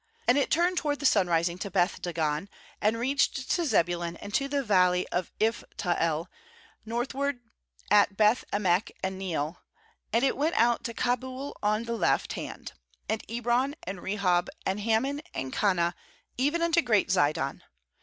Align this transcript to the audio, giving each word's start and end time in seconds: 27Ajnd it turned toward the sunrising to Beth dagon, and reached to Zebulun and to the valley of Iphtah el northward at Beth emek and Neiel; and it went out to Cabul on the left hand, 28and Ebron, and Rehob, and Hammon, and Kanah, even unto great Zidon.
27Ajnd 0.27 0.37
it 0.37 0.49
turned 0.49 0.77
toward 0.79 0.99
the 0.99 1.05
sunrising 1.05 1.59
to 1.59 1.69
Beth 1.69 2.01
dagon, 2.01 2.49
and 2.81 2.97
reached 2.97 3.51
to 3.51 3.63
Zebulun 3.65 4.17
and 4.17 4.33
to 4.33 4.47
the 4.47 4.63
valley 4.63 5.07
of 5.09 5.31
Iphtah 5.39 5.95
el 6.01 6.27
northward 6.83 7.39
at 7.91 8.17
Beth 8.17 8.43
emek 8.51 8.89
and 9.03 9.19
Neiel; 9.21 9.57
and 10.11 10.23
it 10.25 10.35
went 10.35 10.55
out 10.55 10.83
to 10.85 10.95
Cabul 10.95 11.55
on 11.61 11.83
the 11.83 11.93
left 11.93 12.33
hand, 12.33 12.73
28and 13.09 13.27
Ebron, 13.27 13.75
and 13.83 13.99
Rehob, 13.99 14.47
and 14.65 14.79
Hammon, 14.79 15.21
and 15.35 15.53
Kanah, 15.53 15.93
even 16.35 16.63
unto 16.63 16.81
great 16.81 17.09
Zidon. 17.11 17.61